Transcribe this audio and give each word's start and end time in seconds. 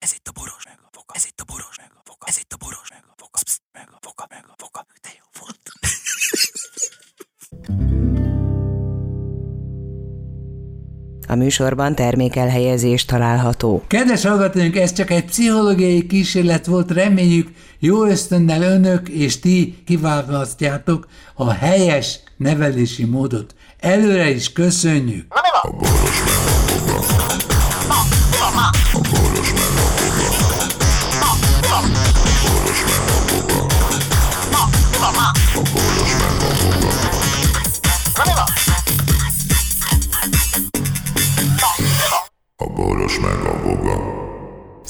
Ez 0.00 0.12
itt 0.14 0.28
a 0.28 0.32
boros, 0.32 0.64
meg 0.64 0.78
a 0.82 0.88
foka. 0.92 1.14
Ez 1.14 1.24
itt 1.26 1.40
a 1.40 1.44
boros, 1.44 1.76
meg 1.78 1.90
a 1.94 2.00
foka. 2.04 2.26
Ez 2.26 2.36
itt 2.38 2.52
a 2.52 2.56
boros, 2.56 2.88
meg 2.90 3.04
a 3.06 3.14
foka. 3.16 3.38
Psz, 3.44 3.60
meg 3.72 3.88
a 3.90 3.98
foka, 4.00 4.26
meg 4.30 4.44
a 4.46 4.54
foka. 4.56 4.86
De 5.02 5.08
jó 5.18 5.24
volt. 5.40 5.60
A 11.28 11.34
műsorban 11.34 11.94
termékelhelyezés 11.94 13.04
található. 13.04 13.82
Kedves 13.86 14.24
hallgatóink, 14.24 14.76
ez 14.76 14.92
csak 14.92 15.10
egy 15.10 15.24
pszichológiai 15.24 16.06
kísérlet 16.06 16.66
volt, 16.66 16.90
reméljük 16.90 17.48
jó 17.78 18.04
ösztönnel 18.04 18.62
önök 18.62 19.08
és 19.08 19.40
ti 19.40 19.82
kiválasztjátok 19.86 21.08
a 21.34 21.50
helyes 21.50 22.20
nevelési 22.36 23.04
módot. 23.04 23.54
Előre 23.78 24.30
is 24.30 24.52
köszönjük! 24.52 25.34
A 25.34 26.29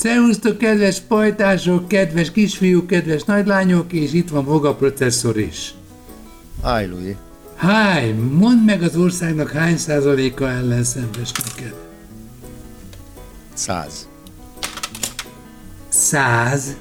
Szervusztok, 0.03 0.59
kedves 0.59 1.01
pajtások, 1.01 1.89
kedves 1.89 2.31
kisfiúk, 2.33 2.87
kedves 2.87 3.23
nagylányok, 3.25 3.93
és 3.93 4.13
itt 4.13 4.29
van 4.29 4.45
Voga 4.45 4.75
processzor 4.75 5.39
is. 5.39 5.75
Állj, 6.63 6.87
Louis. 6.87 7.15
Háj, 7.57 8.13
mondd 8.13 8.59
meg 8.59 8.83
az 8.83 8.97
országnak 8.97 9.51
hány 9.51 9.77
százaléka 9.77 10.49
ellen 10.51 10.85
szenves 10.85 11.31
neked? 11.33 11.75
Száz. 13.55 14.09
Száz? 15.89 16.77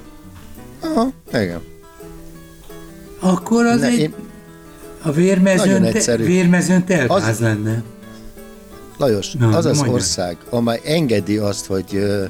Aha, 0.79 1.11
igen. 1.33 1.61
Akkor 3.19 3.65
az 3.65 3.79
Ne, 3.79 3.87
egy... 3.87 3.99
én, 3.99 4.13
A 5.01 5.11
vérmezőn, 5.11 5.91
te, 5.91 6.15
vérmezőn 6.17 6.85
teltház 6.85 7.27
Az- 7.27 7.39
lenne. 7.39 7.83
Lajos, 8.97 9.31
Na, 9.33 9.47
az 9.47 9.65
az 9.65 9.75
mondjad. 9.75 9.95
ország, 9.95 10.37
amely 10.49 10.79
engedi 10.85 11.37
azt, 11.37 11.65
hogy 11.65 11.95
ö, 11.95 12.25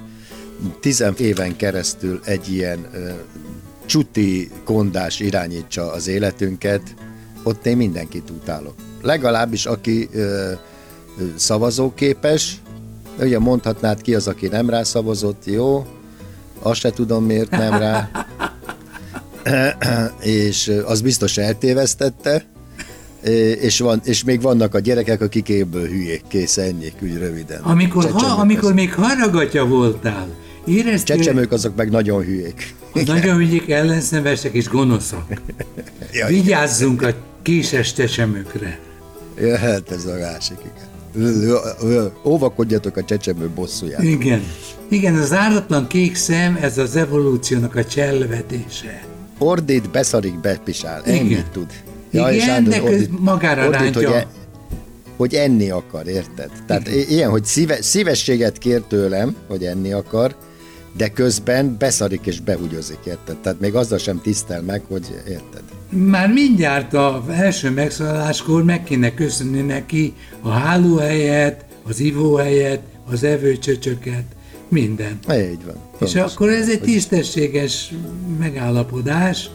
tizen 0.80 1.14
éven 1.18 1.56
keresztül 1.56 2.20
egy 2.24 2.54
ilyen 2.54 2.88
ö, 2.94 3.10
csuti 3.86 4.52
kondás 4.64 5.20
irányítsa 5.20 5.92
az 5.92 6.08
életünket, 6.08 6.82
ott 7.44 7.66
én 7.66 7.78
mindenkit 7.78 8.30
utálok. 8.30 8.74
Legalábbis 9.02 9.66
aki 9.66 10.10
ö, 10.14 10.20
ö, 10.22 10.54
szavazóképes, 11.36 12.62
ugye 13.20 13.40
mondhatnád 13.40 14.02
ki 14.02 14.16
az, 14.16 14.28
aki 14.28 14.48
nem 14.48 14.70
rá 14.70 14.84
szavazott, 14.84 15.46
jó, 15.46 15.86
azt 16.62 16.80
se 16.80 16.90
tudom 16.90 17.26
miért 17.26 17.50
nem 17.50 17.78
rá, 17.78 18.10
és 20.22 20.72
az 20.86 21.02
biztos 21.02 21.38
eltévesztette, 21.38 22.46
és, 23.62 23.80
van, 23.80 24.02
és 24.04 24.23
még 24.23 24.42
vannak 24.42 24.76
a 24.76 24.80
gyerekek, 24.80 25.22
akik 25.22 25.50
ebből 25.50 25.88
hülyék, 25.88 26.23
kész 26.28 26.58
ennyi, 26.58 26.94
úgy 27.02 27.18
röviden. 27.18 27.62
Amikor, 27.62 28.12
ha, 28.12 28.42
amikor 28.42 28.73
még 28.73 28.94
haragatja 28.94 29.66
voltál, 29.66 30.28
éreztél, 30.66 31.16
Csecsemők 31.16 31.52
azok 31.52 31.76
meg 31.76 31.90
nagyon 31.90 32.24
hülyék. 32.24 32.76
nagyon 33.06 33.38
vigyék 33.38 33.70
ellenszenvesek 33.70 34.54
és 34.54 34.68
gonoszak. 34.68 35.42
Ja, 36.14 36.28
Vigyázzunk 36.28 37.02
a 37.02 37.14
késes 37.42 37.94
csecsemőkre. 37.94 38.80
Ja, 39.42 39.58
hát 39.58 39.92
ez 39.92 40.06
a 40.06 40.18
másik, 40.20 40.58
igen. 40.62 42.12
Óvakodjatok 42.26 42.98
a 42.98 43.04
csecsemő 43.04 43.50
bosszúját. 43.56 44.04
Igen. 44.04 44.44
Igen, 44.90 45.16
az 45.16 45.34
ártatlan 45.34 45.88
kék 45.88 46.16
szem, 46.16 46.58
ez 46.62 46.78
az 46.78 46.96
evolúciónak 46.96 47.76
a 47.76 47.86
cselvetése. 47.86 49.04
Ordít, 49.38 49.90
beszarik, 49.92 50.40
bepisál. 50.40 51.02
Ennyit 51.06 51.30
Igen. 51.32 51.46
tud. 51.52 51.66
Igen, 52.12 52.64
de 52.64 52.80
köz- 52.80 53.10
magára 53.20 53.70
rántja. 53.72 54.10
hogy, 54.10 54.17
e, 54.17 54.28
hogy 55.17 55.33
enni 55.33 55.70
akar, 55.70 56.08
érted? 56.08 56.50
Tehát 56.67 56.88
i- 56.88 57.12
ilyen, 57.14 57.30
hogy 57.30 57.45
szíve, 57.45 57.82
szívességet 57.82 58.58
kér 58.58 58.82
tőlem, 58.82 59.36
hogy 59.48 59.64
enni 59.64 59.92
akar, 59.92 60.36
de 60.98 61.08
közben 61.10 61.76
beszarik 61.80 62.26
és 62.26 62.39
behugyozik, 62.39 63.00
érted? 63.04 63.38
Tehát 63.38 63.60
még 63.60 63.76
azzal 63.76 63.98
sem 63.98 64.22
tisztel 64.22 64.61
meg, 64.61 64.82
hogy 64.88 65.22
érted? 65.27 65.64
Már 65.89 66.30
mindjárt 66.30 66.94
a 66.94 67.26
első 67.30 67.70
megszólaláskor 67.72 68.64
meg 68.64 68.83
kéne 68.83 69.14
köszönni 69.14 69.61
neki 69.61 70.14
a 70.42 70.50
hálóhelyet, 70.50 71.66
az 71.83 72.00
ivóhelyet, 72.00 72.82
az 73.11 73.23
evőcsöcsöket, 73.23 74.23
minden. 74.67 75.20
Így 75.32 75.66
van. 75.66 75.76
És 76.00 76.16
akkor 76.16 76.50
ez 76.50 76.70
egy 76.70 76.82
tisztességes 76.82 77.94
megállapodás. 78.39 79.50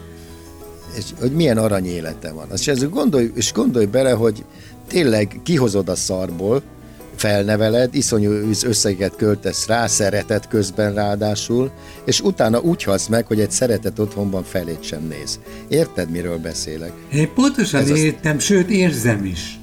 és 0.97 1.03
hogy 1.19 1.31
milyen 1.31 1.57
arany 1.57 1.85
élete 1.85 2.31
van. 2.31 2.47
És, 2.53 2.67
ez 2.67 2.89
gondolj, 2.89 3.31
és 3.35 3.53
gondolj 3.53 3.85
bele, 3.85 4.11
hogy 4.11 4.43
tényleg 4.87 5.39
kihozod 5.43 5.89
a 5.89 5.95
szarból, 5.95 6.61
felneveled, 7.15 7.95
iszonyú 7.95 8.31
összeget 8.63 9.15
költesz 9.15 9.67
rá, 9.67 9.87
szeretet 9.87 10.47
közben 10.47 10.93
ráadásul, 10.93 11.71
és 12.05 12.21
utána 12.21 12.59
úgy 12.59 12.83
halsz 12.83 13.07
meg, 13.07 13.25
hogy 13.25 13.39
egy 13.39 13.51
szeretet 13.51 13.99
otthonban 13.99 14.43
felét 14.43 14.83
sem 14.83 15.07
néz. 15.07 15.39
Érted, 15.67 16.09
miről 16.09 16.37
beszélek? 16.37 16.91
Én 17.13 17.33
pontosan 17.33 17.81
Ez 17.81 17.89
értem, 17.89 18.39
sőt 18.39 18.69
érzem 18.69 19.25
is. 19.25 19.59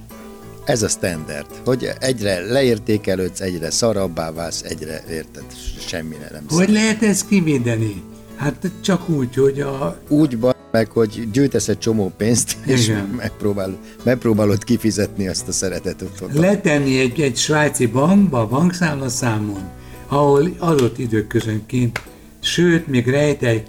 Ez 0.65 0.83
a 0.83 0.89
standard, 0.89 1.47
hogy 1.65 1.91
egyre 2.01 2.41
leértékelődsz, 2.41 3.41
egyre 3.41 3.71
szarabbá 3.71 4.33
válsz, 4.33 4.63
egyre 4.63 5.03
érted, 5.11 5.45
semmire 5.87 6.29
nem 6.33 6.45
Hogy 6.49 6.71
lehet 6.71 7.03
ezt 7.03 7.29
kivédeni? 7.29 8.03
Hát 8.37 8.71
csak 8.83 9.09
úgy, 9.09 9.35
hogy 9.35 9.61
a... 9.61 10.01
úgy 10.09 10.39
meg, 10.73 10.91
hogy 10.91 11.31
gyűjtesz 11.33 11.69
egy 11.69 11.79
csomó 11.79 12.13
pénzt, 12.17 12.57
és 12.67 12.89
Igen. 12.89 13.05
megpróbál, 13.05 13.79
megpróbálod 14.03 14.65
kifizetni 14.65 15.29
azt 15.29 15.49
a 15.49 15.53
szeretetet 15.53 16.25
letenni 16.33 16.99
egy, 16.99 17.21
egy 17.21 17.37
svájci 17.37 17.87
bankba, 17.87 18.47
bankszámlaszámon, 18.47 19.63
ahol 20.09 20.51
adott 20.59 20.99
időközönként, 20.99 22.03
sőt, 22.41 22.87
még 22.87 23.09
rejtek, 23.09 23.67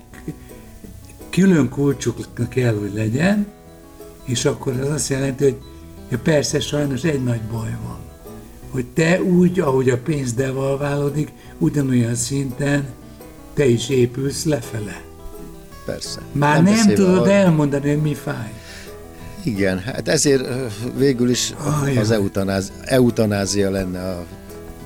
külön 1.30 1.70
kulcsuk 1.70 2.18
kell, 2.50 2.76
hogy 2.76 2.92
legyen, 2.94 3.48
és 4.26 4.46
akkor 4.46 4.74
az 4.82 4.90
azt 4.90 5.10
jelenti, 5.10 5.44
hogy 5.44 5.58
ja, 6.10 6.20
persze 6.24 6.60
sajnos 6.60 7.04
egy 7.04 7.24
nagy 7.24 7.42
baj 7.42 7.78
van, 7.86 8.00
hogy 8.70 8.86
te 8.86 9.22
úgy, 9.22 9.60
ahogy 9.60 9.90
a 9.90 9.98
pénz 9.98 10.34
devalválódik, 10.34 11.32
ugyanolyan 11.58 12.16
szinten 12.16 12.86
te 13.54 13.66
is 13.66 13.90
épülsz 13.90 14.46
lefele. 14.46 15.13
Persze. 15.86 16.20
Már 16.32 16.64
nem, 16.64 16.74
nem 16.74 16.88
tudod 16.94 17.14
arról- 17.14 17.30
elmondani, 17.30 17.90
hogy 17.90 18.02
mi 18.02 18.14
fáj. 18.14 18.54
Igen, 19.44 19.80
hát 19.80 20.08
ezért 20.08 20.44
végül 20.98 21.30
is 21.30 21.54
Ajaj. 21.82 21.98
az 21.98 22.12
eutanáz, 22.12 22.72
eutanázia 22.86 23.70
lenne 23.70 24.10
a 24.10 24.26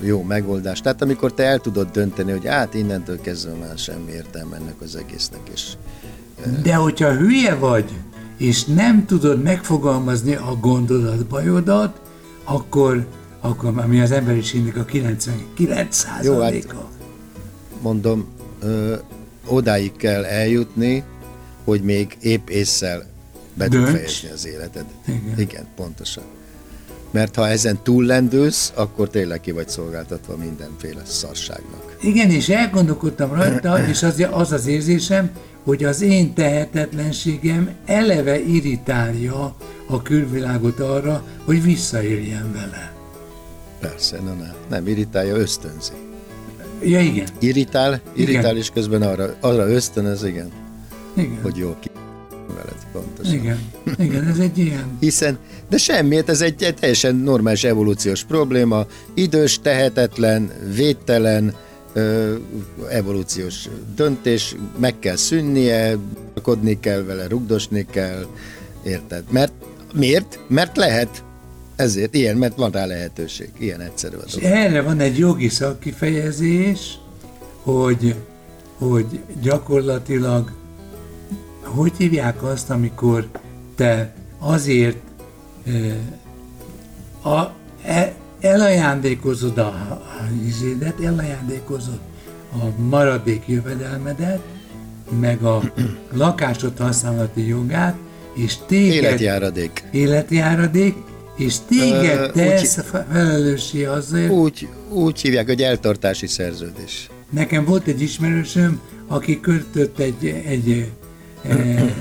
jó 0.02 0.22
megoldás. 0.24 0.82
Tehát 0.82 1.02
amikor 1.02 1.34
te 1.34 1.44
el 1.44 1.60
tudod 1.60 1.88
dönteni, 1.92 2.32
hogy 2.32 2.46
hát 2.48 2.74
innentől 2.74 3.22
kezdve 3.22 3.54
már 3.54 3.78
semmi 3.78 4.12
értelme 4.12 4.56
ennek 4.56 4.82
az 4.82 4.96
egésznek, 4.96 5.40
és 5.54 5.64
De 6.64 6.76
hogyha 6.76 7.12
hülye 7.14 7.56
vagy, 7.56 7.86
és 8.38 8.66
nem 8.66 9.06
tudod 9.06 9.42
megfogalmazni 9.44 10.36
a 10.36 10.58
gondolatbajodat, 10.62 12.02
akkor, 12.44 13.06
akkor 13.42 13.74
ami 13.76 14.00
az 14.02 14.12
emberiségnek 14.12 14.78
a 14.78 14.84
99 14.84 16.06
Jó, 16.24 16.40
hát- 16.40 16.76
mondom, 17.82 18.28
odáig 19.48 19.96
kell 19.96 20.26
eljutni, 20.26 21.04
hogy 21.64 21.82
még 21.82 22.18
épp 22.22 22.50
észszel 22.50 23.06
be 23.54 23.68
tud 23.68 23.88
fejezni 23.88 24.30
az 24.30 24.48
életed. 24.48 24.86
Igen. 25.08 25.40
Igen, 25.40 25.66
pontosan. 25.76 26.24
Mert 27.12 27.36
ha 27.36 27.48
ezen 27.48 27.80
túllendülsz, 27.84 28.72
akkor 28.76 29.10
tényleg 29.10 29.42
ki 29.42 29.52
vagy 29.52 29.70
szolgáltatva 29.70 30.36
mindenféle 30.36 31.02
szarságnak. 31.06 31.98
Igen, 32.02 32.32
és 32.32 32.50
elgondolkodtam 32.50 33.34
rajta, 33.34 33.88
és 33.88 34.04
az, 34.04 34.28
az 34.32 34.52
az 34.52 34.68
érzésem, 34.68 35.32
hogy 35.64 35.84
az 35.84 36.02
én 36.02 36.34
tehetetlenségem 36.34 37.70
eleve 37.86 38.40
irritálja 38.40 39.56
a 39.88 40.02
külvilágot 40.02 40.80
arra, 40.80 41.24
hogy 41.46 41.64
visszaéljen 41.64 42.54
vele. 42.54 42.94
Persze, 43.80 44.20
na, 44.20 44.34
na, 44.34 44.56
nem 44.70 44.88
irritálja, 44.88 45.36
ösztönzi. 45.36 45.92
Ja, 46.84 47.00
igen. 47.00 47.28
Irritál, 47.40 48.02
irritál, 48.16 48.42
Igen. 48.42 48.58
és 48.58 48.70
közben 48.74 49.02
arra, 49.02 49.36
arra 49.40 49.70
ösztönöz, 49.70 50.24
igen, 50.24 50.52
Igen. 51.14 51.40
hogy 51.42 51.58
jól 51.58 51.78
ki 51.80 51.90
veled, 52.48 52.88
pontosan. 52.92 53.34
Igen. 53.34 53.60
Igen, 53.98 54.28
ez 54.28 54.38
egy 54.38 54.58
ilyen. 54.58 54.98
Hiszen, 55.00 55.38
de 55.70 55.78
semmiért, 55.78 56.30
ez 56.30 56.42
egy, 56.42 56.64
egy 56.64 56.76
teljesen 56.76 57.16
normális 57.16 57.64
evolúciós 57.64 58.24
probléma, 58.24 58.86
idős, 59.14 59.60
tehetetlen, 59.60 60.52
védtelen, 60.76 61.54
ö, 61.94 62.36
evolúciós 62.90 63.70
döntés, 63.96 64.56
meg 64.80 65.00
kell 65.00 65.16
szűnnie, 65.16 65.98
kodni 66.42 66.80
kell 66.80 67.04
vele, 67.04 67.28
rugdosni 67.28 67.86
kell, 67.92 68.26
érted? 68.84 69.24
Mert 69.30 69.52
miért? 69.94 70.40
Mert 70.48 70.78
lehet. 70.78 71.24
Ezért, 71.78 72.14
ilyen, 72.14 72.38
mert 72.38 72.56
van 72.56 72.72
rá 72.72 72.86
lehetőség. 72.86 73.50
Ilyen 73.58 73.82
egyszerű 73.82 74.16
És 74.26 74.34
erre 74.36 74.82
van 74.82 75.00
egy 75.00 75.18
jogi 75.18 75.50
szakkifejezés, 75.50 76.98
hogy, 77.64 78.16
hogy 78.78 79.20
gyakorlatilag 79.42 80.52
hogy 81.64 81.92
hívják 81.98 82.44
azt, 82.44 82.70
amikor 82.70 83.28
te 83.76 84.14
azért 84.40 84.98
a, 87.22 87.42
e, 87.84 88.14
elajándékozod 88.40 89.58
a, 89.58 89.68
a 89.68 90.02
izédet, 90.46 91.00
elajándékozod 91.04 92.00
a 92.54 92.82
maradék 92.82 93.48
jövedelmedet, 93.48 94.40
meg 95.20 95.44
a 95.44 95.62
lakásod 96.14 96.78
használati 96.78 97.48
jogát, 97.48 97.96
és 98.34 98.58
téged... 98.68 98.94
Életjáradék. 98.94 99.84
Életjáradék, 99.92 100.96
és 101.38 101.56
téged 101.68 102.20
Ö, 102.20 102.32
tesz 102.32 102.80
felelőssé 102.84 103.86
azért. 103.86 104.32
Úgy, 104.32 104.68
úgy 104.90 105.22
hívják, 105.22 105.46
hogy 105.46 105.62
eltartási 105.62 106.28
szerződés. 106.28 107.10
Nekem 107.30 107.66
volt 107.66 107.88
egy 107.88 108.02
ismerősöm, 108.02 108.80
aki 109.08 109.40
kötött 109.40 110.00
egy, 110.00 110.26
egy, 110.46 110.92
egy, 111.42 111.92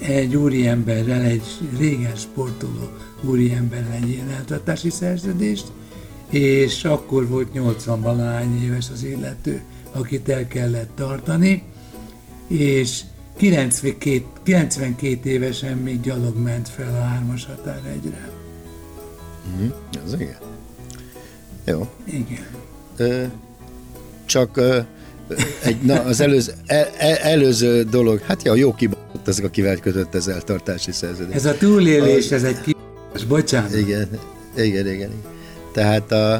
egy 0.00 0.36
úriemberrel, 0.36 1.22
egy 1.22 1.46
régen 1.78 2.14
sportoló 2.16 2.90
úriemberrel 3.20 3.92
egy 4.02 4.08
ilyen 4.08 4.30
eltartási 4.30 4.90
szerződést, 4.90 5.66
és 6.30 6.84
akkor 6.84 7.28
volt 7.28 7.52
80 7.52 8.00
valahány 8.00 8.62
éves 8.64 8.86
az 8.92 9.02
illető, 9.02 9.62
akit 9.92 10.28
el 10.28 10.46
kellett 10.46 10.90
tartani, 10.96 11.62
és 12.48 13.00
92, 13.36 14.24
92 14.42 15.30
évesen 15.30 15.78
még 15.78 16.00
gyalog 16.00 16.36
ment 16.36 16.68
fel 16.68 16.94
a 16.94 17.04
hármas 17.04 17.46
határegyre. 17.46 18.37
Mhm, 19.56 19.68
az 20.04 20.12
igen. 20.12 20.36
Jó. 21.64 21.88
Igen. 22.04 22.46
Ö, 22.96 23.24
csak 24.26 24.56
ö, 24.56 24.78
egy, 25.62 25.82
na, 25.82 26.00
az 26.00 26.20
előző, 26.20 26.52
el, 26.66 26.88
el, 26.98 27.16
előző 27.16 27.82
dolog, 27.82 28.20
hát 28.20 28.42
ja, 28.42 28.54
jó 28.54 28.74
kibott 28.74 29.26
az, 29.26 29.40
akivel 29.40 29.76
kötött 29.76 30.14
ez 30.14 30.26
eltartási 30.26 30.92
szerződés. 30.92 31.34
Ez 31.34 31.44
a 31.44 31.56
túlélés, 31.56 32.30
ez 32.30 32.42
egy 32.42 32.60
ki... 32.60 32.76
Bocsánat. 33.28 33.74
Igen, 33.74 34.08
igen, 34.56 34.66
igen. 34.66 34.86
igen. 34.86 35.10
Tehát 35.72 36.12
a, 36.12 36.34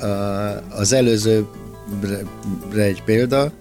a, 0.00 0.64
az 0.70 0.92
előzőre 0.92 1.44
egy 2.72 3.02
példa, 3.04 3.52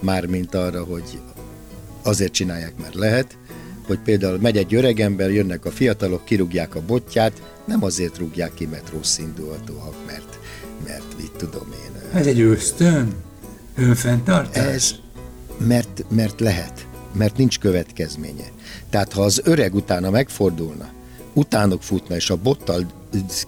mármint 0.00 0.54
arra, 0.54 0.84
hogy 0.84 1.20
azért 2.02 2.32
csinálják, 2.32 2.72
mert 2.80 2.94
lehet, 2.94 3.36
hogy 3.90 3.98
például 3.98 4.38
megy 4.38 4.56
egy 4.56 4.74
öreg 4.74 5.00
ember, 5.00 5.30
jönnek 5.30 5.64
a 5.64 5.70
fiatalok, 5.70 6.24
kirúgják 6.24 6.74
a 6.74 6.82
botját, 6.86 7.42
nem 7.64 7.84
azért 7.84 8.18
rúgják 8.18 8.54
ki, 8.54 8.66
mert 8.66 8.90
rossz 8.90 9.18
indulatúak, 9.18 9.94
mert, 10.06 10.38
mert 10.86 11.16
mit 11.16 11.32
tudom 11.36 11.66
én. 11.72 12.18
Ez 12.20 12.26
egy 12.26 12.40
ösztön? 12.40 13.14
Önfenntartás? 13.76 14.74
Ez, 14.74 14.94
mert, 15.66 16.04
mert 16.08 16.40
lehet, 16.40 16.86
mert 17.12 17.36
nincs 17.36 17.58
következménye. 17.58 18.44
Tehát 18.90 19.12
ha 19.12 19.22
az 19.22 19.40
öreg 19.44 19.74
utána 19.74 20.10
megfordulna, 20.10 20.88
utánok 21.32 21.82
futna, 21.82 22.14
és 22.14 22.30
a 22.30 22.36
bottal 22.36 22.86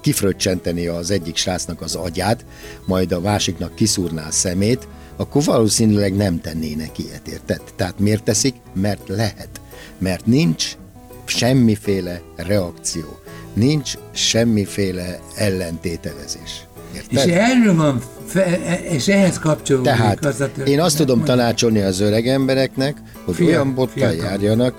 kifröccsenteni 0.01 0.87
az 0.87 1.11
egyik 1.11 1.37
srácnak 1.37 1.81
az 1.81 1.95
agyát, 1.95 2.45
majd 2.85 3.13
a 3.13 3.21
másiknak 3.21 3.75
kiszúrná 3.75 4.27
a 4.27 4.31
szemét, 4.31 4.89
akkor 5.17 5.45
valószínűleg 5.45 6.17
nem 6.17 6.41
tennének 6.41 6.99
ilyet, 6.99 7.29
érted? 7.29 7.61
Tehát 7.77 7.99
miért 7.99 8.25
teszik? 8.25 8.55
Mert 8.75 9.09
lehet. 9.09 9.61
Mert 9.99 10.27
nincs 10.27 10.77
semmiféle 11.25 12.21
reakció. 12.37 13.19
Nincs 13.55 13.93
semmiféle 14.13 15.19
ellentételezés. 15.37 16.67
Érted? 16.95 17.27
És 17.29 17.35
erről 17.35 17.75
van, 17.77 18.03
fe, 18.27 18.59
és 18.91 19.09
ehhez 19.09 19.39
kapcsolódik 19.39 19.93
Tehát 19.93 20.25
az 20.25 20.35
a 20.35 20.45
történet. 20.45 20.69
én 20.69 20.81
azt 20.81 20.97
tudom 20.97 21.17
Mondj. 21.17 21.31
tanácsolni 21.33 21.81
az 21.81 22.01
öreg 22.01 22.29
embereknek, 22.29 22.97
hogy 23.25 23.35
Fiat- 23.35 23.49
olyan 23.51 23.75
bottal 23.75 24.09
fiatal. 24.09 24.17
járjanak 24.31 24.75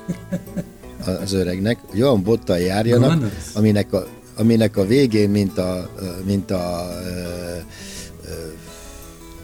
az 1.23 1.33
öregnek, 1.33 1.77
hogy 1.87 2.01
olyan 2.01 2.23
bottal 2.23 2.57
járjanak, 2.59 3.31
aminek 3.53 3.93
a, 3.93 4.05
aminek 4.37 4.77
a 4.77 4.85
végén, 4.85 5.29
mint 5.29 5.57
a, 5.57 5.89
mint 6.25 6.51
a 6.51 6.87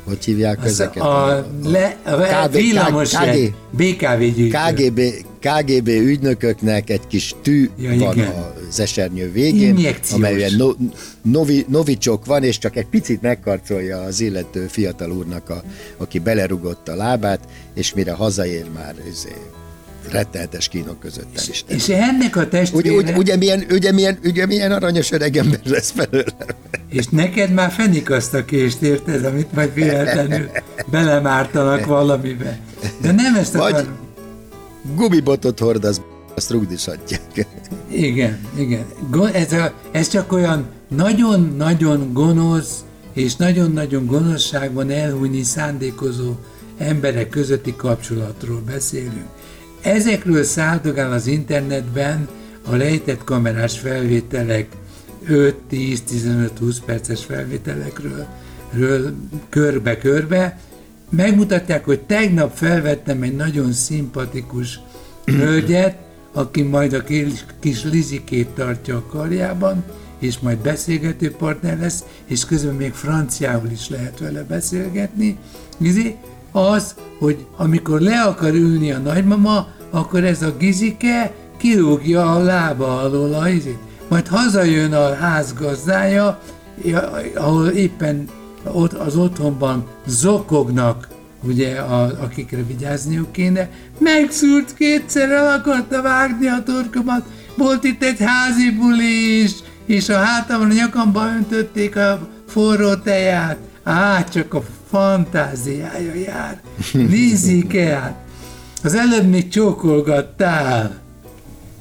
hogy 0.04 0.26
hívják 0.26 0.60
Az 0.64 0.66
ezeket? 0.66 1.04
a, 1.04 1.46
le, 1.64 1.96
a, 2.04 2.46
KB 2.48 2.52
villamos 2.52 3.12
KG. 3.12 3.54
BKV 3.72 4.20
gyűjtő. 4.20 4.58
KGB, 4.74 5.02
KGB 5.40 5.88
ügynököknek 5.88 6.90
egy 6.90 7.08
kis 7.08 7.36
tű 7.42 7.70
Ja, 7.78 7.96
van 7.98 8.18
igen. 8.18 8.34
az 8.70 8.80
esernyő 8.80 9.32
végén, 9.32 9.78
Injekciós. 9.78 10.12
amelyen 10.20 10.54
no, 10.58 10.70
novi, 11.22 11.66
novicsok 11.70 12.26
van, 12.26 12.44
és 12.44 12.58
csak 12.58 12.76
egy 12.76 12.86
picit 12.88 13.22
megkarcolja 13.22 14.02
az 14.02 14.20
illető 14.22 14.68
fiatal 14.68 15.12
úrnak, 15.12 15.50
a, 15.50 15.64
aki 15.98 16.20
belerugott 16.20 16.88
a 16.88 16.96
lábát, 16.96 17.40
és 17.76 17.94
mire 17.94 18.12
hazaér 18.12 18.66
már 18.76 18.96
izé, 19.10 19.36
rettenetes 20.12 20.68
kínok 20.68 21.00
között 21.00 21.38
el 21.38 21.44
is. 21.50 21.64
És 21.68 21.88
ennek 21.90 22.36
a 22.36 22.48
testvére, 22.48 22.90
Ugye, 22.92 22.98
ugye, 22.98 23.16
ugye, 23.18 23.36
milyen, 23.38 23.66
ugye, 23.72 23.92
milyen, 23.92 24.20
ugye 24.24 24.46
milyen 24.46 24.72
aranyos 24.72 25.12
öreg 25.12 25.38
ember 25.38 25.60
lesz 25.64 25.92
belőle. 25.92 26.34
és 26.90 27.06
neked 27.08 27.54
már 27.54 27.72
fenikasztakést 27.72 28.82
érted, 28.82 29.26
amit 29.26 29.52
majd 29.54 29.74
véletlenül 29.74 30.50
belemártanak 30.92 31.86
valamibe. 31.86 32.60
De 33.02 33.12
nem 33.12 33.36
ezt 33.36 33.54
Vagy- 33.54 33.72
akarom. 33.74 33.98
Gumibotot 34.96 35.60
hordasz, 35.60 36.02
azt 36.36 36.52
rugdishatják. 36.52 37.48
Igen, 37.88 38.40
igen. 38.58 38.86
Go- 39.10 39.34
Ez, 39.34 39.54
a, 39.54 39.74
ez 39.92 40.08
csak 40.08 40.32
olyan 40.32 40.68
nagyon-nagyon 40.88 42.14
gonosz 42.14 42.84
és 43.14 43.36
nagyon-nagyon 43.36 44.06
gonoszságban 44.06 44.90
elhújni 44.90 45.44
szándékozó 45.44 46.36
emberek 46.78 47.30
közötti 47.30 47.76
kapcsolatról 47.76 48.62
beszélünk. 48.66 49.28
Ezekről 49.82 50.44
száldogál 50.44 51.12
az 51.12 51.28
internetben 51.28 52.28
a 52.66 52.76
rejtett 52.76 53.24
kamerás 53.24 53.80
felvételek 53.80 54.68
5-10-15-20 55.28 56.78
perces 56.86 57.26
felvételekről 57.26 58.26
ről, 58.74 59.14
körbe-körbe, 59.50 60.60
megmutatják, 61.10 61.86
hogy 61.86 62.00
tegnap 62.00 62.56
felvettem 62.56 63.22
egy 63.22 63.36
nagyon 63.36 63.72
szimpatikus 63.72 64.80
hölgyet, 65.26 65.96
aki 66.34 66.62
majd 66.62 66.94
a 66.94 67.04
kis, 67.04 67.46
kis 67.60 67.84
Lizikét 67.84 68.48
tartja 68.48 68.96
a 68.96 69.06
karjában, 69.12 69.84
és 70.20 70.40
majd 70.40 70.58
beszélgető 70.58 71.32
partner 71.32 71.80
lesz, 71.80 72.04
és 72.26 72.46
közben 72.46 72.76
még 72.76 72.94
franciául 72.94 73.70
is 73.72 73.90
lehet 73.90 74.20
vele 74.20 74.44
beszélgetni. 74.44 75.38
Gizi, 75.78 76.16
az, 76.52 76.96
hogy 77.20 77.46
amikor 77.58 78.00
le 78.00 78.22
akar 78.22 78.54
ülni 78.54 78.92
a 78.92 78.98
nagymama, 78.98 79.68
akkor 79.90 80.24
ez 80.24 80.42
a 80.42 80.56
gizike 80.58 81.34
kirúgja 81.58 82.32
a 82.32 82.44
lába 82.44 83.00
alól 83.00 83.34
a 83.34 83.50
izét. 83.50 83.78
Majd 84.08 84.28
hazajön 84.28 84.94
a 84.94 85.14
ház 85.16 85.54
gazdája, 85.54 86.40
ja, 86.84 87.12
ahol 87.36 87.68
éppen 87.68 88.28
ott 88.64 88.94
az 88.94 89.16
otthonban 89.16 89.88
zokognak, 90.06 91.08
ugye, 91.44 91.76
a, 91.76 92.04
akikre 92.04 92.64
vigyázniuk 92.64 93.32
kéne, 93.32 93.70
megszúrt 93.98 94.74
kétszer, 94.74 95.32
el 95.32 95.54
akarta 95.54 96.02
vágni 96.02 96.48
a 96.48 96.64
torkomat, 96.66 97.26
volt 97.58 97.84
itt 97.84 98.04
egy 98.04 98.20
házi 98.20 98.72
buli 98.72 99.42
is, 99.42 99.52
és 99.86 100.10
a 100.10 100.18
hátamon 100.18 100.70
a 100.70 100.74
nyakamba 100.74 101.26
öntötték 101.26 101.96
a 101.96 102.28
forró 102.48 102.96
teját. 102.96 103.58
Á, 103.84 104.24
csak 104.24 104.54
a 104.54 104.64
fantáziája 104.90 106.14
jár. 106.14 106.62
Nézzék 107.10 107.76
el! 107.76 108.28
Az 108.84 108.96
előbb 108.96 109.30
még 109.30 109.48
csókolgattál. 109.48 111.00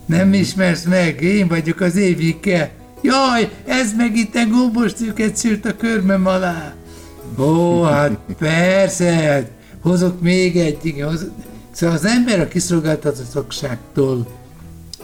Nem 0.07 0.33
ismersz 0.33 0.85
meg, 0.85 1.23
én 1.23 1.49
vagyok 1.49 1.81
az 1.81 1.97
évike. 1.97 2.71
Jaj, 3.01 3.51
ez 3.65 3.95
meg 3.97 4.17
itt 4.17 4.35
egy 4.37 4.51
gombos 4.51 4.93
szűket 4.93 5.37
szűrt 5.37 5.65
a 5.65 5.77
körmem 5.77 6.27
alá. 6.27 6.75
Ó, 7.39 7.83
hát 7.83 8.19
persze, 8.39 9.49
hozok 9.83 10.21
még 10.21 10.57
egy, 10.57 10.79
igen, 10.83 11.09
hozok. 11.09 11.31
Szóval 11.71 11.97
az 11.97 12.05
ember 12.05 12.41
a 12.41 12.49
kiszolgáltatottságtól 12.49 14.27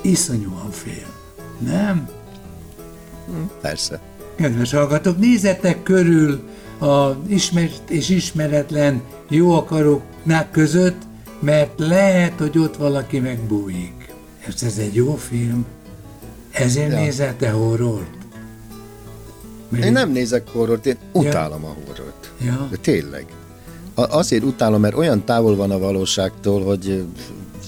iszonyúan 0.00 0.70
fél. 0.70 1.06
Nem? 1.58 2.08
Persze. 3.60 4.00
Kedves 4.36 4.72
hallgatók, 4.72 5.18
nézzetek 5.18 5.82
körül 5.82 6.48
a 6.80 7.10
ismert 7.26 7.90
és 7.90 8.08
ismeretlen 8.08 9.02
jó 9.28 9.50
akaróknál 9.52 10.50
között, 10.50 11.02
mert 11.40 11.78
lehet, 11.78 12.38
hogy 12.38 12.58
ott 12.58 12.76
valaki 12.76 13.18
megbújik. 13.18 14.14
Ez, 14.46 14.62
ez 14.62 14.78
egy 14.78 14.94
jó 14.94 15.16
film. 15.16 15.66
Ezért 16.54 16.90
Ja. 16.90 16.98
ja. 16.98 17.04
nézel 17.04 17.36
te 17.36 17.50
horrort? 17.50 18.16
Mert 19.68 19.84
Én 19.84 19.92
nem 19.92 20.10
nézek 20.10 20.48
horrort, 20.48 20.86
én 20.86 20.96
utálom 21.12 21.64
a 21.64 21.76
horrort. 21.86 22.32
Ja. 22.44 22.66
De 22.70 22.76
tényleg. 22.76 23.26
Azért 23.94 24.44
utálom, 24.44 24.80
mert 24.80 24.94
olyan 24.96 25.24
távol 25.24 25.56
van 25.56 25.70
a 25.70 25.78
valóságtól, 25.78 26.64
hogy 26.64 26.88
ö, 26.88 27.02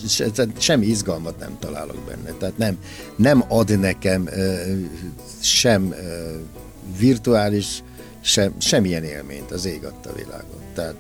se, 0.09 0.27
semmi 0.59 0.87
izgalmat 0.87 1.39
nem 1.39 1.57
találok 1.59 1.97
benne. 2.07 2.31
Tehát 2.39 2.59
nem, 2.59 2.79
nem 3.17 3.45
ad 3.49 3.79
nekem 3.81 4.27
ö, 4.27 4.55
sem 5.41 5.93
ö, 5.93 6.31
virtuális, 6.99 7.83
sem, 8.21 8.55
semmilyen 8.59 9.05
élményt 9.05 9.51
az 9.51 9.65
ég 9.65 9.85
adta 9.85 10.13
világon. 10.13 10.61
Tehát 10.75 10.97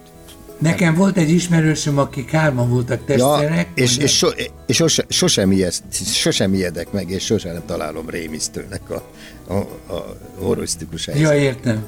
Nekem 0.58 0.94
volt 0.94 1.16
egy 1.16 1.30
ismerősöm, 1.30 1.98
akik 1.98 2.30
hárman 2.30 2.68
voltak 2.70 3.04
testvérek. 3.04 3.68
és, 3.74 3.94
ugye? 3.94 4.04
és, 4.04 4.16
so, 4.16 4.28
és 4.66 4.76
sose, 4.76 5.04
sosem, 5.08 5.52
ijesz, 5.52 5.82
sosem 6.04 6.54
ijedek 6.54 6.92
meg, 6.92 7.10
és 7.10 7.24
sosem 7.24 7.52
nem 7.52 7.62
találom 7.66 8.10
rémisztőnek 8.10 8.90
a, 8.90 9.02
a, 9.46 9.56
a 9.94 10.16
horrorisztikus 10.38 11.06
helyzet. 11.06 11.22
Ja, 11.22 11.38
értem. 11.38 11.84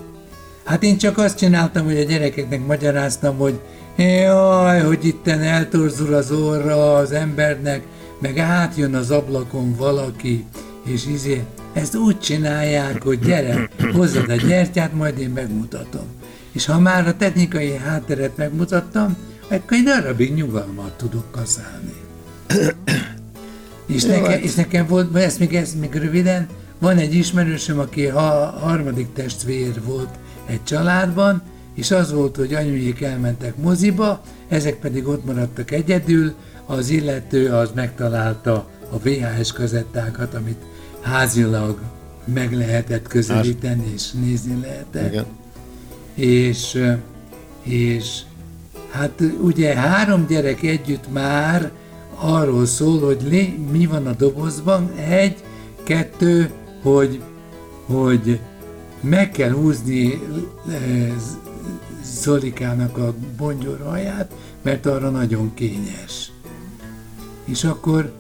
Hát 0.65 0.83
én 0.83 0.99
csak 0.99 1.19
azt 1.19 1.39
csináltam, 1.39 1.85
hogy 1.85 1.99
a 1.99 2.03
gyerekeknek 2.03 2.67
magyaráztam, 2.67 3.37
hogy 3.37 3.61
jaj, 3.97 4.81
hogy 4.81 5.07
itten 5.07 5.43
eltorzul 5.43 6.15
az 6.15 6.31
orra 6.31 6.97
az 6.97 7.13
embernek, 7.13 7.83
meg 8.21 8.39
átjön 8.39 8.95
az 8.95 9.11
ablakon 9.11 9.75
valaki, 9.77 10.45
és 10.85 11.07
izé, 11.07 11.43
ezt 11.73 11.95
úgy 11.95 12.21
csinálják, 12.21 13.03
hogy 13.03 13.19
gyere, 13.19 13.69
hozzad 13.93 14.31
a 14.31 14.35
gyertyát, 14.35 14.95
majd 14.95 15.19
én 15.19 15.31
megmutatom. 15.31 16.18
És 16.53 16.65
ha 16.65 16.79
már 16.79 17.07
a 17.09 17.17
technikai 17.17 17.77
hátteret 17.77 18.37
megmutattam, 18.37 19.17
akkor 19.51 19.77
egy 19.77 19.83
darabig 19.83 20.35
nyugalmat 20.35 20.93
tudok 20.97 21.31
kaszálni. 21.31 21.95
És, 23.87 24.05
neke, 24.05 24.41
és 24.41 24.55
nekem 24.55 24.87
volt, 24.87 25.17
ezt 25.17 25.39
még, 25.39 25.55
ezt 25.55 25.81
még 25.81 25.95
röviden, 25.95 26.47
van 26.79 26.97
egy 26.97 27.15
ismerősöm, 27.15 27.79
aki 27.79 28.07
ha, 28.07 28.47
harmadik 28.61 29.13
testvér 29.13 29.83
volt 29.85 30.19
egy 30.47 30.65
családban, 30.65 31.43
és 31.75 31.91
az 31.91 32.13
volt, 32.13 32.37
hogy 32.37 32.55
anyujék 32.55 33.01
elmentek 33.01 33.57
moziba, 33.57 34.23
ezek 34.49 34.75
pedig 34.75 35.07
ott 35.07 35.25
maradtak 35.25 35.71
egyedül, 35.71 36.35
az 36.67 36.89
illető 36.91 37.53
az 37.53 37.71
megtalálta 37.75 38.69
a 38.91 38.99
VHS 38.99 39.53
kazettákat, 39.53 40.35
amit 40.35 40.63
házilag 41.01 41.79
meg 42.25 42.53
lehetett 42.53 43.09
közelíteni, 43.09 43.93
és 43.95 44.11
nézni 44.11 44.61
lehetett 44.61 45.13
Igen. 45.13 45.27
És, 46.19 46.83
és 47.63 48.21
hát 48.91 49.23
ugye 49.41 49.75
három 49.75 50.27
gyerek 50.27 50.63
együtt 50.63 51.13
már 51.13 51.71
arról 52.15 52.67
szól, 52.67 53.01
hogy 53.01 53.23
lé, 53.29 53.59
mi 53.71 53.87
van 53.87 54.07
a 54.07 54.13
dobozban, 54.13 54.91
egy, 54.97 55.37
kettő, 55.83 56.51
hogy, 56.83 57.23
hogy 57.87 58.41
meg 59.01 59.31
kell 59.31 59.51
húzni 59.51 60.21
Zolikának 62.05 62.99
a 62.99 63.15
bongyorhaját, 63.37 64.33
mert 64.63 64.87
arra 64.87 65.11
nagyon 65.11 65.55
kényes. 65.55 66.31
És 67.45 67.65
akkor 67.65 68.13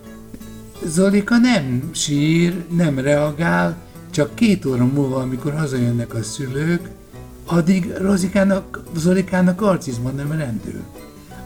Zolika 0.86 1.36
nem 1.38 1.90
sír, 1.92 2.64
nem 2.76 2.98
reagál, 2.98 3.76
csak 4.10 4.34
két 4.34 4.64
óra 4.64 4.84
múlva, 4.84 5.16
amikor 5.16 5.54
hazajönnek 5.54 6.14
a 6.14 6.22
szülők, 6.22 6.88
addig 7.48 7.92
Rozikának, 8.00 8.82
Zolikának 8.96 9.62
arcizma 9.62 10.10
nem 10.10 10.32
rendül. 10.32 10.82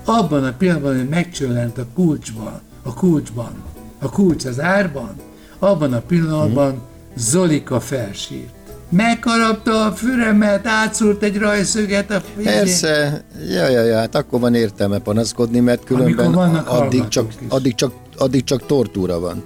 Abban 0.05 0.45
a 0.45 0.53
pillanatban, 0.59 0.97
hogy 0.97 1.09
megcsöllent 1.09 1.79
a 1.79 1.87
kulcsban, 1.95 2.61
a 2.83 2.95
kulcsban, 2.95 3.53
a 3.99 4.11
kulcs 4.11 4.45
az 4.45 4.61
árban, 4.61 5.15
abban 5.59 5.93
a 5.93 6.01
pillanatban 6.01 6.81
Zolika 7.17 7.81
felsírt. 7.81 8.55
Megharapta 8.89 9.85
a 9.85 9.93
füremet, 9.93 10.67
átszúrt 10.67 11.23
egy 11.23 11.39
rajszöget 11.39 12.11
a 12.11 12.21
fényén. 12.21 12.53
Persze, 12.53 13.25
ja, 13.49 13.69
ja, 13.69 13.83
ja, 13.83 13.97
hát 13.97 14.15
akkor 14.15 14.41
van 14.41 14.55
értelme 14.55 14.99
panaszkodni, 14.99 15.61
mert 15.61 15.85
különben 15.85 16.35
addig 16.35 17.09
csak, 17.09 17.27
is. 17.29 17.37
addig, 17.49 17.75
csak, 17.75 17.93
addig 18.17 18.45
csak 18.45 18.67
tortúra 18.67 19.21
van. 19.21 19.43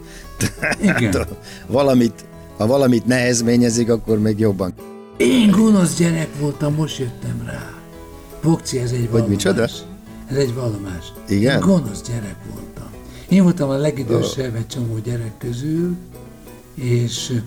Igen. 0.80 1.10
Tehát, 1.10 1.28
valamit, 1.66 2.24
ha 2.56 2.66
valamit 2.66 3.06
nehezményezik, 3.06 3.90
akkor 3.90 4.18
még 4.18 4.38
jobban. 4.38 4.74
Én 5.16 5.50
gonosz 5.50 5.96
gyerek 5.96 6.28
voltam, 6.40 6.74
most 6.74 6.98
jöttem 6.98 7.42
rá. 7.46 7.74
Bokci, 8.42 8.78
ez 8.78 8.90
egy 8.90 9.10
vallomás. 9.10 9.28
micsoda? 9.28 9.62
Ez 10.26 10.36
egy 10.36 10.54
vallomás. 10.54 11.12
Igen? 11.28 11.60
Gonosz 11.60 12.02
gyerek 12.02 12.36
voltam. 12.50 12.90
Én 13.28 13.42
voltam 13.42 13.68
a 13.68 13.76
legidősebb 13.76 14.54
egy 14.54 14.66
csomó 14.66 14.98
gyerek 14.98 15.38
közül, 15.38 15.96
és, 16.74 17.42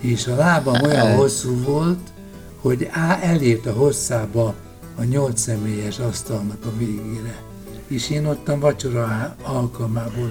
és 0.00 0.26
a 0.26 0.36
lábam 0.36 0.82
olyan 0.82 1.16
hosszú 1.16 1.62
volt, 1.62 2.12
hogy 2.60 2.88
á, 2.90 3.18
elért 3.22 3.66
a 3.66 3.72
hosszába 3.72 4.54
a 4.96 5.04
nyolc 5.04 5.40
személyes 5.40 5.98
asztalnak 5.98 6.64
a 6.64 6.76
végére. 6.78 7.42
És 7.86 8.10
én 8.10 8.26
ott 8.26 8.48
a 8.48 8.58
vacsora 8.58 9.36
alkalmából 9.42 10.30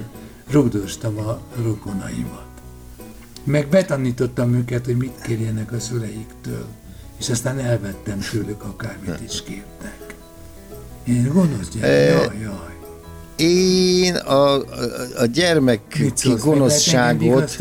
rugdostam 0.49 1.17
a 1.17 1.39
rokonaimat. 1.63 2.50
Meg 3.43 3.67
betanítottam 3.67 4.53
őket, 4.53 4.85
hogy 4.85 4.97
mit 4.97 5.21
kérjenek 5.23 5.71
a 5.71 5.79
szüleiktől, 5.79 6.65
és 7.19 7.29
aztán 7.29 7.59
elvettem 7.59 8.19
tőlük 8.31 8.63
akármit 8.63 9.19
is 9.27 9.43
kértek. 9.43 10.15
Én 11.07 11.29
gonosz 11.33 11.69
gyerek, 11.79 12.11
jaj, 12.11 12.39
jaj. 12.41 12.69
Én 13.35 14.15
a, 14.15 14.53
a, 14.53 14.61
a 15.15 15.25
szólsz, 15.33 16.25
engem 16.25 16.37
gonoszságot, 16.37 17.57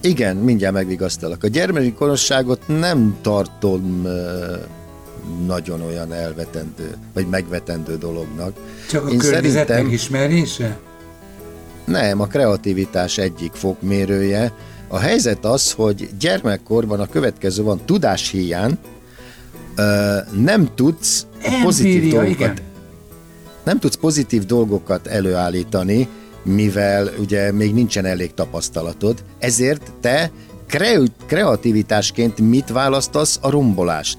igen, 0.00 0.36
mindjárt 0.36 0.74
megvigasztalak. 0.74 1.44
A 1.44 1.48
gyermeki 1.48 1.94
gonoszságot 1.98 2.62
nem 2.66 3.18
tartom 3.20 4.06
nagyon 5.46 5.82
olyan 5.82 6.12
elvetendő, 6.12 6.96
vagy 7.14 7.26
megvetendő 7.26 7.98
dolognak. 7.98 8.52
Csak 8.90 9.06
a 9.06 9.08
Én 9.08 9.18
környezet 9.18 9.50
szerintem- 9.50 9.82
megismerése? 9.84 10.78
Nem, 11.90 12.20
a 12.20 12.26
kreativitás 12.26 13.18
egyik 13.18 13.52
fokmérője. 13.52 14.52
A 14.88 14.98
helyzet 14.98 15.44
az, 15.44 15.72
hogy 15.72 16.08
gyermekkorban 16.18 17.00
a 17.00 17.06
következő 17.06 17.62
van, 17.62 17.80
tudás 17.84 18.30
hiány, 18.30 18.78
nem 20.36 20.68
tudsz 20.74 21.26
pozitív 21.62 21.94
Empíria, 21.94 22.20
dolgokat, 22.20 22.40
igen. 22.40 22.56
nem 23.64 23.78
tudsz 23.78 23.96
pozitív 23.96 24.44
dolgokat 24.46 25.06
előállítani, 25.06 26.08
mivel 26.42 27.10
ugye 27.18 27.52
még 27.52 27.74
nincsen 27.74 28.04
elég 28.04 28.34
tapasztalatod, 28.34 29.24
ezért 29.38 29.92
te 30.00 30.30
kre- 30.66 31.12
kreativitásként 31.26 32.40
mit 32.40 32.68
választasz? 32.68 33.38
A 33.42 33.50
rombolást. 33.50 34.18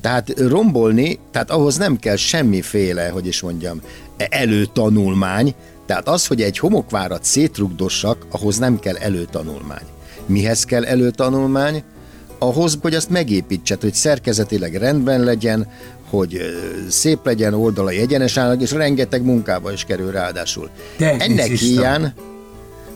Tehát 0.00 0.40
rombolni, 0.40 1.18
tehát 1.30 1.50
ahhoz 1.50 1.76
nem 1.76 1.98
kell 1.98 2.16
semmiféle, 2.16 3.08
hogy 3.08 3.26
is 3.26 3.40
mondjam, 3.40 3.80
előtanulmány, 4.16 5.54
tehát 5.88 6.08
az, 6.08 6.26
hogy 6.26 6.42
egy 6.42 6.58
homokvárat 6.58 7.24
szétrugdossak, 7.24 8.26
ahhoz 8.30 8.58
nem 8.58 8.78
kell 8.78 8.96
előtanulmány. 8.96 9.84
Mihez 10.26 10.64
kell 10.64 10.84
előtanulmány? 10.84 11.82
Ahhoz, 12.38 12.78
hogy 12.82 12.94
azt 12.94 13.10
megépítsed, 13.10 13.80
hogy 13.80 13.94
szerkezetileg 13.94 14.74
rendben 14.74 15.20
legyen, 15.20 15.68
hogy 16.10 16.40
szép 16.88 17.18
legyen, 17.24 17.54
oldalai 17.54 17.98
egyenes 17.98 18.36
állnak, 18.36 18.60
és 18.60 18.70
rengeteg 18.70 19.24
munkába 19.24 19.72
is 19.72 19.84
kerül 19.84 20.10
ráadásul. 20.10 20.70
Ennek 20.98 21.18
Technicista. 21.18 21.80
hiány, 21.80 22.12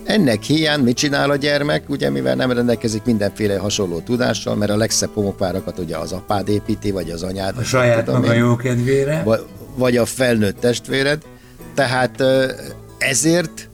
ennek 0.04 0.42
hiány 0.42 0.80
mit 0.80 0.96
csinál 0.96 1.30
a 1.30 1.36
gyermek, 1.36 1.88
ugye 1.88 2.10
mivel 2.10 2.34
nem 2.34 2.52
rendelkezik 2.52 3.04
mindenféle 3.04 3.58
hasonló 3.58 4.00
tudással, 4.00 4.54
mert 4.54 4.70
a 4.70 4.76
legszebb 4.76 5.10
homokvárakat 5.14 5.78
ugye 5.78 5.96
az 5.96 6.12
apád 6.12 6.48
építi, 6.48 6.90
vagy 6.90 7.10
az 7.10 7.22
anyád. 7.22 7.58
A 7.58 7.62
saját 7.62 8.04
tudom 8.04 8.20
maga 8.20 8.34
én 8.34 8.38
jó 8.38 8.56
kedvére. 8.56 9.24
vagy, 9.76 9.96
a 9.96 10.04
felnőtt 10.04 10.60
testvéred. 10.60 11.22
Tehát 11.74 12.22
ezért 13.08 13.68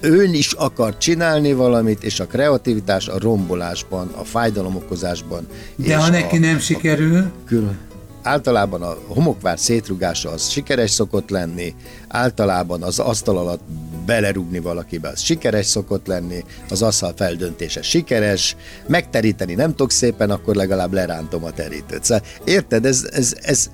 ön 0.00 0.34
is 0.34 0.52
akar 0.52 0.98
csinálni 0.98 1.52
valamit, 1.52 2.02
és 2.02 2.20
a 2.20 2.26
kreativitás 2.26 3.08
a 3.08 3.18
rombolásban, 3.18 4.08
a 4.16 4.24
fájdalomokozásban. 4.24 5.46
De 5.76 5.96
ha 5.96 6.10
neki 6.10 6.36
a, 6.36 6.40
nem 6.40 6.58
sikerül, 6.58 7.30
Kül- 7.46 7.86
általában 8.22 8.82
a 8.82 8.96
homokvár 9.06 9.58
szétrugása 9.58 10.30
az 10.30 10.48
sikeres 10.48 10.90
szokott 10.90 11.30
lenni, 11.30 11.74
általában 12.08 12.82
az 12.82 12.98
asztal 12.98 13.38
alatt 13.38 13.62
belerugni 14.06 14.58
valakibe, 14.58 15.08
az 15.08 15.20
sikeres 15.20 15.66
szokott 15.66 16.06
lenni, 16.06 16.44
az 16.68 16.82
asztal 16.82 17.12
feldöntése 17.16 17.82
sikeres, 17.82 18.56
megteríteni 18.86 19.54
nem 19.54 19.70
tudok 19.70 19.90
szépen, 19.90 20.30
akkor 20.30 20.54
legalább 20.54 20.92
lerántom 20.92 21.44
a 21.44 21.50
terítőt. 21.50 22.04
Szóval, 22.04 22.24
érted, 22.44 22.84
ez, 22.84 23.08
ez, 23.12 23.36
ez, 23.42 23.70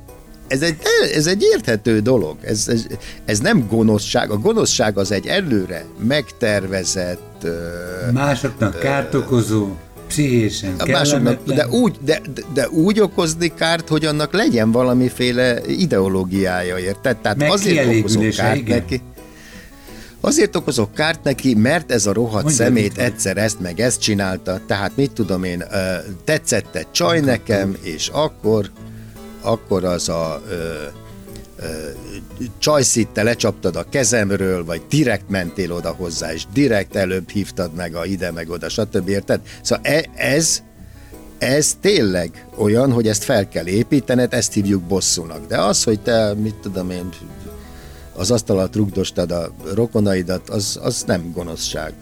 ez 0.46 0.62
egy, 0.62 0.76
ez 1.14 1.26
egy 1.26 1.42
érthető 1.42 2.00
dolog, 2.00 2.36
ez, 2.42 2.68
ez, 2.68 2.86
ez 3.24 3.38
nem 3.38 3.66
gonoszság, 3.70 4.30
a 4.30 4.38
gonoszság 4.38 4.98
az 4.98 5.12
egy 5.12 5.26
előre 5.26 5.84
megtervezett, 5.98 7.40
ö, 7.42 7.50
másoknak 8.12 8.78
kárt 8.78 9.14
okozó, 9.14 9.68
pszichésen 10.06 10.74
a 10.78 10.86
másoknak, 10.86 11.44
de 11.44 11.68
úgy, 11.68 11.96
de, 12.04 12.20
de, 12.54 12.68
úgy 12.68 13.00
okozni 13.00 13.52
kárt, 13.54 13.88
hogy 13.88 14.04
annak 14.04 14.32
legyen 14.32 14.72
valamiféle 14.72 15.60
ideológiája, 15.66 16.78
érted? 16.78 17.16
Tehát 17.16 17.36
Meg 17.36 17.50
azért 17.50 17.76
okozok 17.76 18.00
kielégülése, 18.00 18.42
kárt 18.42 18.56
igen. 18.56 18.78
neki. 18.78 19.02
Azért 20.20 20.56
okozok 20.56 20.94
kárt 20.94 21.24
neki, 21.24 21.54
mert 21.54 21.92
ez 21.92 22.06
a 22.06 22.12
rohadt 22.12 22.44
Mondja, 22.44 22.64
szemét 22.64 22.98
egyszer 22.98 23.36
ezt 23.36 23.60
meg 23.60 23.80
ezt 23.80 24.00
csinálta, 24.00 24.60
tehát 24.66 24.92
mit 24.96 25.12
tudom 25.12 25.44
én, 25.44 25.64
ö, 25.72 25.76
tetszett 26.24 26.76
egy 26.76 26.90
csaj 26.90 27.20
nekem, 27.20 27.76
és 27.82 28.08
akkor, 28.08 28.70
akkor 29.44 29.84
az 29.84 30.08
a 30.08 30.42
ö, 30.48 30.54
ö, 31.58 31.66
csajszitte 32.58 33.22
lecsaptad 33.22 33.76
a 33.76 33.86
kezemről, 33.88 34.64
vagy 34.64 34.82
direkt 34.88 35.28
mentél 35.28 35.72
oda 35.72 35.90
hozzá, 35.90 36.32
és 36.32 36.44
direkt 36.52 36.96
előbb 36.96 37.30
hívtad 37.30 37.74
meg 37.74 37.94
a 37.94 38.04
ide 38.04 38.30
meg 38.30 38.50
oda, 38.50 38.68
stb. 38.68 39.08
Érted? 39.08 39.40
Szóval 39.62 39.84
e- 39.84 40.10
ez, 40.14 40.62
ez 41.38 41.76
tényleg 41.80 42.46
olyan, 42.56 42.92
hogy 42.92 43.08
ezt 43.08 43.24
fel 43.24 43.48
kell 43.48 43.66
építened, 43.66 44.32
ezt 44.32 44.52
hívjuk 44.52 44.82
bosszúnak. 44.82 45.46
De 45.46 45.60
az, 45.60 45.84
hogy 45.84 46.00
te, 46.00 46.34
mit 46.34 46.54
tudom 46.54 46.90
én, 46.90 47.08
az 48.16 48.30
asztal 48.30 48.58
alatt 48.58 48.76
rugdostad 48.76 49.30
a 49.30 49.52
rokonaidat, 49.74 50.48
az, 50.48 50.78
az 50.82 51.02
nem 51.06 51.32
gonoszság. 51.32 51.92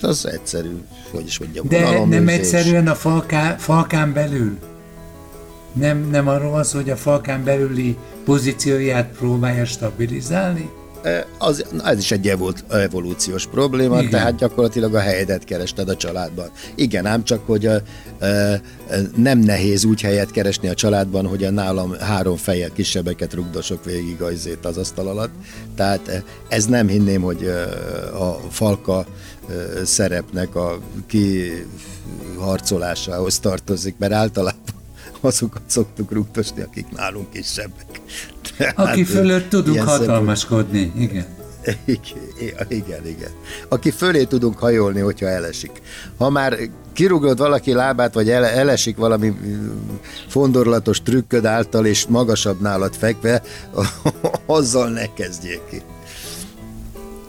Az 0.00 0.26
egyszerű, 0.26 0.82
hogy 1.10 1.26
is 1.26 1.38
mondjam, 1.38 1.68
De 1.68 2.04
nem 2.04 2.28
egyszerűen 2.28 2.88
a 2.88 2.94
falká, 2.94 3.56
falkán 3.56 4.12
belül? 4.12 4.58
Nem, 5.72 6.08
nem 6.10 6.28
arról 6.28 6.50
van 6.50 6.64
szó, 6.64 6.78
hogy 6.78 6.90
a 6.90 6.96
falkán 6.96 7.44
belüli 7.44 7.96
pozícióját 8.24 9.08
próbálja 9.18 9.64
stabilizálni? 9.64 10.70
Az, 11.38 11.64
ez 11.84 11.98
is 11.98 12.10
egy 12.10 12.28
evol- 12.28 12.64
evolúciós 12.68 13.46
probléma, 13.46 13.98
Igen. 13.98 14.10
Tehát 14.10 14.36
gyakorlatilag 14.36 14.94
a 14.94 14.98
helyedet 14.98 15.44
kerested 15.44 15.88
a 15.88 15.96
családban. 15.96 16.50
Igen, 16.74 17.06
ám 17.06 17.24
csak, 17.24 17.46
hogy 17.46 17.66
a, 17.66 17.82
e, 18.18 18.26
e, 18.26 18.60
nem 19.16 19.38
nehéz 19.38 19.84
úgy 19.84 20.00
helyet 20.00 20.30
keresni 20.30 20.68
a 20.68 20.74
családban, 20.74 21.26
hogy 21.26 21.44
a 21.44 21.50
nálam 21.50 21.94
három 21.98 22.36
fejjel 22.36 22.72
kisebbeket 22.72 23.34
rugdosok 23.34 23.84
végig 23.84 24.22
az, 24.22 24.48
az 24.62 24.76
asztal 24.76 25.08
alatt. 25.08 25.32
Tehát 25.76 26.24
ez 26.48 26.66
nem 26.66 26.88
hinném, 26.88 27.22
hogy 27.22 27.46
a 28.18 28.40
falka 28.50 29.06
szerepnek 29.84 30.54
a 30.54 30.78
kiharcolásához 31.06 33.38
tartozik, 33.38 33.94
mert 33.98 34.12
általában 34.12 34.67
azokat 35.20 35.62
szoktuk 35.66 36.12
rugdosni, 36.12 36.62
akik 36.62 36.86
nálunk 36.90 37.30
kisebbek. 37.30 38.00
Aki 38.58 38.74
Tehát, 38.74 39.06
fölött 39.06 39.48
tudunk 39.48 39.80
hatalmaskodni, 39.80 40.92
igen. 40.96 41.26
igen, 41.84 42.66
igen, 42.68 43.06
igen. 43.06 43.30
Aki 43.68 43.90
fölé 43.90 44.24
tudunk 44.24 44.58
hajolni, 44.58 45.00
hogyha 45.00 45.26
elesik. 45.26 45.82
Ha 46.16 46.30
már 46.30 46.58
kirúgod 46.92 47.38
valaki 47.38 47.72
lábát, 47.72 48.14
vagy 48.14 48.30
ele, 48.30 48.52
elesik 48.52 48.96
valami 48.96 49.32
fondorlatos 50.28 51.02
trükköd 51.02 51.44
által, 51.44 51.86
és 51.86 52.06
magasabb 52.06 52.60
nálad 52.60 52.94
fekve, 52.94 53.42
azzal 54.46 54.88
ne 54.88 55.12
kezdjék 55.14 55.60
ki. 55.70 55.82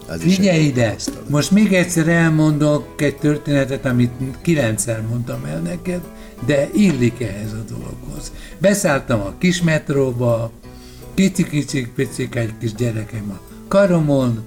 Az 0.08 0.22
Figyelj 0.22 0.63
ide! 0.63 0.96
Most 1.27 1.51
még 1.51 1.74
egyszer 1.74 2.08
elmondok 2.08 3.01
egy 3.01 3.15
történetet, 3.15 3.86
amit 3.86 4.12
kilencszer 4.41 5.01
mondtam 5.01 5.46
el 5.46 5.60
neked, 5.60 6.01
de 6.46 6.69
illik 6.74 7.22
ehhez 7.22 7.51
a 7.53 7.63
dologhoz. 7.69 8.31
Beszálltam 8.58 9.22
a 9.22 9.34
kis 9.38 9.62
metróba, 9.62 10.51
kicsi-kicsi 11.13 11.88
picik 11.96 12.36
egy 12.36 12.53
kis 12.60 12.74
gyerekem 12.74 13.29
a 13.29 13.39
karomon, 13.67 14.43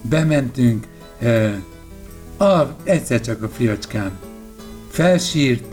bementünk, 0.00 0.86
a, 2.36 2.76
egyszer 2.84 3.20
csak 3.20 3.42
a 3.42 3.48
fiacskám 3.48 4.18
felsírt, 4.90 5.64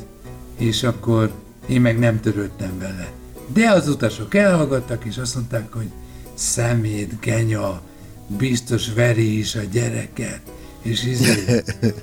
és 0.57 0.83
akkor 0.83 1.31
én 1.67 1.81
meg 1.81 1.99
nem 1.99 2.19
törődtem 2.19 2.79
vele. 2.79 3.11
De 3.53 3.69
az 3.69 3.87
utasok 3.87 4.35
elhallgattak, 4.35 5.05
és 5.05 5.17
azt 5.17 5.35
mondták, 5.35 5.73
hogy 5.73 5.89
szemét, 6.33 7.19
genya, 7.19 7.81
biztos 8.27 8.93
veri 8.93 9.37
is 9.37 9.55
a 9.55 9.61
gyereket, 9.71 10.41
és, 10.81 11.03
izé, 11.03 11.43
e, 11.47 11.63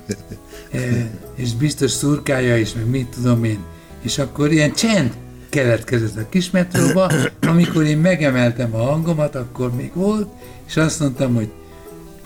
és 1.35 1.55
biztos 1.55 1.91
szurkálja 1.91 2.57
is, 2.57 2.73
meg 2.73 2.87
mit 2.91 3.07
tudom 3.07 3.45
én. 3.45 3.59
És 4.03 4.19
akkor 4.19 4.53
ilyen 4.53 4.73
csend 4.73 5.13
keletkezett 5.49 6.17
a 6.17 6.29
kismetróba, 6.29 7.11
amikor 7.51 7.85
én 7.85 7.99
megemeltem 7.99 8.75
a 8.75 8.83
hangomat, 8.83 9.35
akkor 9.35 9.75
még 9.75 9.91
volt, 9.95 10.29
és 10.67 10.77
azt 10.77 11.01
mondtam, 11.01 11.35
hogy 11.35 11.49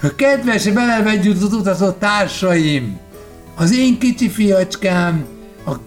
a 0.03 0.15
kedves 0.15 0.65
velem 0.65 1.07
együtt 1.07 1.53
utazó 1.53 1.91
társaim, 1.91 2.99
az 3.55 3.77
én 3.77 3.99
kicsi 3.99 4.29
fiacskám, 4.29 5.25
a, 5.65 5.71
a, 5.71 5.79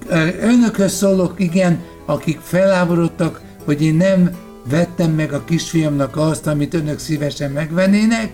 önökhöz 0.41 0.93
szólok, 0.93 1.33
igen, 1.37 1.83
akik 2.05 2.39
feláborodtak, 2.43 3.41
hogy 3.63 3.81
én 3.81 3.95
nem 3.95 4.29
vettem 4.69 5.11
meg 5.11 5.33
a 5.33 5.43
kisfiamnak 5.43 6.17
azt, 6.17 6.47
amit 6.47 6.73
önök 6.73 6.99
szívesen 6.99 7.51
megvennének, 7.51 8.31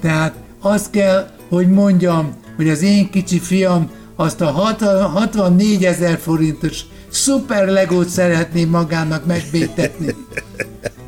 tehát 0.00 0.34
azt 0.60 0.90
kell, 0.90 1.30
hogy 1.48 1.68
mondjam, 1.68 2.34
hogy 2.60 2.68
az 2.68 2.82
én 2.82 3.10
kicsi 3.10 3.38
fiam 3.38 3.90
azt 4.16 4.40
a 4.40 4.50
60 4.50 5.02
64 5.02 5.84
ezer 5.84 6.18
forintos 6.18 6.80
szuper 7.10 7.68
legót 7.68 8.08
szeretné 8.08 8.64
magának 8.64 9.26
megbétetni. 9.26 10.14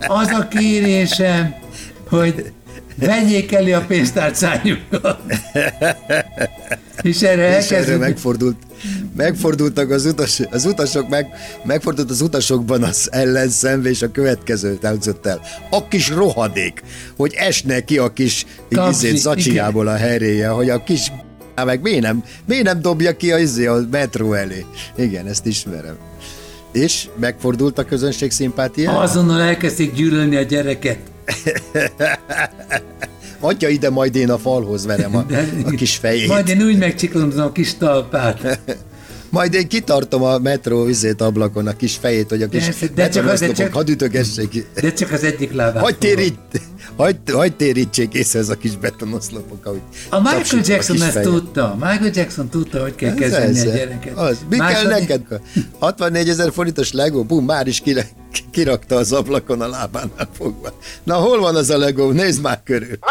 Az 0.06 0.28
a 0.28 0.48
kérésem, 0.48 1.54
hogy 2.08 2.52
vegyék 2.96 3.52
elő 3.52 3.72
a 3.72 3.80
pénztárcájukat. 3.80 5.20
És 7.02 7.22
erre 7.22 7.58
És 7.58 7.70
erre 7.70 7.96
megfordult, 7.96 8.56
megfordultak 9.16 9.90
az, 9.90 10.04
utas, 10.04 10.40
az 10.50 10.64
utasok, 10.64 11.08
meg, 11.08 11.26
megfordult 11.64 12.10
az 12.10 12.20
utasokban 12.20 12.82
az 12.82 13.08
ellenszemve, 13.12 13.88
és 13.88 14.02
a 14.02 14.10
következő 14.10 14.78
hangzott 14.82 15.26
el. 15.26 15.40
A 15.70 15.88
kis 15.88 16.08
rohadék, 16.08 16.82
hogy 17.16 17.34
esne 17.36 17.80
ki 17.80 17.98
a 17.98 18.12
kis 18.12 18.46
izét, 18.68 19.16
zacsiából 19.16 19.86
a 19.86 19.96
heréje, 19.96 20.48
hogy 20.48 20.70
a 20.70 20.84
kis 20.84 21.12
Á, 21.62 21.64
meg 21.64 21.81
miért 21.81 22.03
nem, 22.03 22.25
miért 22.46 22.64
nem 22.64 22.81
dobja 22.81 23.16
ki 23.16 23.33
a, 23.33 23.38
izé, 23.38 23.66
a 23.66 23.81
metró 23.90 24.33
elé? 24.33 24.64
Igen, 24.96 25.27
ezt 25.27 25.46
ismerem. 25.46 25.96
És 26.72 27.09
megfordult 27.16 27.79
a 27.79 27.85
közönség 27.85 28.31
szimpátiája? 28.31 28.98
Azonnal 28.98 29.40
elkezdték 29.40 29.94
gyűlölni 29.94 30.37
a 30.37 30.42
gyereket. 30.42 30.98
Adja 33.40 33.68
ide, 33.68 33.90
majd 33.90 34.14
én 34.14 34.31
a 34.31 34.38
falhoz 34.38 34.87
verem 34.87 35.16
a, 35.16 35.25
a 35.64 35.70
kis 35.70 35.96
fejét. 35.96 36.29
Majd 36.29 36.48
én 36.48 36.62
úgy 36.62 36.79
megcsiklondom 36.79 37.40
a 37.40 37.53
kis 37.53 37.75
talpát. 37.75 38.59
Majd 39.33 39.55
én 39.55 39.68
kitartom 39.68 40.23
a 40.23 40.38
metró 40.38 40.87
üzét 40.87 41.21
ablakon 41.21 41.66
a 41.66 41.73
kis 41.77 41.97
fejét, 41.97 42.29
hogy 42.29 42.42
a 42.42 42.49
kis 42.49 42.64
Persze, 42.64 42.87
de 42.95 43.09
csak 43.09 43.27
az- 43.29 43.53
csak- 43.53 43.73
hadd 43.73 43.88
ütögessék. 43.90 44.66
De 44.81 44.92
csak 44.92 45.12
az 45.12 45.25
egyik 45.25 45.53
lábát. 45.53 45.83
Hagy, 45.83 45.97
fogom. 46.01 46.16
térít, 46.16 46.38
hagy, 46.97 47.16
hagy 47.33 47.57
térítsék 47.57 48.14
észre 48.14 48.38
ez 48.38 48.49
a 48.49 48.55
kis 48.55 48.77
betonoszlopok, 48.77 49.66
ahogy 49.66 49.81
A 50.11 50.21
Michael 50.21 50.62
Jackson 50.64 50.97
kis 50.97 51.05
ezt 51.05 51.12
fejet. 51.12 51.29
tudta. 51.29 51.75
Michael 51.81 52.11
Jackson 52.14 52.49
tudta, 52.49 52.81
hogy 52.83 52.95
kell 52.95 53.14
kezelni 53.14 53.59
Ez, 53.59 53.64
a 53.64 53.68
ez, 53.68 53.75
gyereket. 53.75 54.16
Az. 54.18 54.37
Mi 54.49 54.57
kell 54.57 54.66
Második- 54.66 54.90
neked? 55.09 55.40
64 55.79 56.29
ezer 56.29 56.53
forintos 56.53 56.92
Lego, 56.92 57.23
bum, 57.25 57.45
már 57.45 57.66
is 57.66 57.81
kire, 57.81 58.09
kirakta 58.51 58.97
az 58.97 59.12
ablakon 59.12 59.61
a 59.61 59.68
lábánál 59.68 60.29
fogva. 60.37 60.73
Na, 61.03 61.14
hol 61.14 61.40
van 61.40 61.57
az 61.57 61.71
a 61.71 61.79
Lego? 61.79 62.11
Nézd 62.11 62.42
már 62.42 62.61
körül. 62.64 62.99
A 63.01 63.11